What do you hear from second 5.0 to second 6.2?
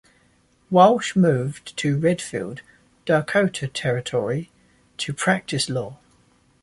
practice law.